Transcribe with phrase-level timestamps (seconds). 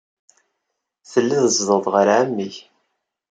[1.11, 2.55] Telliḍ tzedɣeḍ ɣer ɛemmi-k.